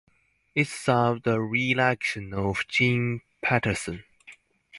It 0.55 0.67
saw 0.67 1.13
the 1.13 1.39
reelection 1.39 2.33
of 2.33 2.67
Jim 2.67 3.21
Patterson. 3.43 4.03